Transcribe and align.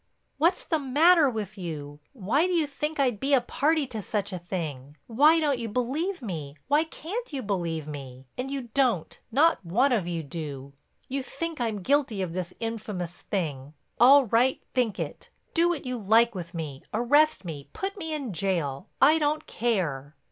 "What's 0.39 0.63
the 0.63 0.79
matter 0.79 1.29
with 1.29 1.59
you? 1.59 1.99
Why 2.13 2.47
do 2.47 2.53
you 2.53 2.65
think 2.65 2.99
I'd 2.99 3.19
be 3.19 3.35
a 3.35 3.39
party 3.39 3.85
to 3.85 4.01
such 4.01 4.33
a 4.33 4.39
thing? 4.39 4.97
Why 5.05 5.39
don't 5.39 5.59
you 5.59 5.69
believe 5.69 6.23
me—why 6.23 6.85
can't 6.85 7.31
you 7.31 7.43
believe 7.43 7.85
me? 7.87 8.25
And 8.35 8.49
you 8.49 8.63
don't—not 8.73 9.63
one 9.63 9.91
of 9.91 10.07
you. 10.07 10.73
You 11.07 11.21
think 11.21 11.61
I'm 11.61 11.83
guilty 11.83 12.23
of 12.23 12.33
this 12.33 12.51
infamous 12.59 13.17
thing. 13.29 13.75
All 13.99 14.25
right, 14.25 14.59
think 14.73 14.97
it. 14.99 15.29
Do 15.53 15.69
what 15.69 15.85
you 15.85 15.99
like 15.99 16.33
with 16.33 16.55
me—arrest 16.55 17.45
me, 17.45 17.69
put 17.71 17.95
me 17.95 18.11
in 18.11 18.33
jail, 18.33 18.87
I 18.99 19.19
don't 19.19 19.45
care." 19.45 20.15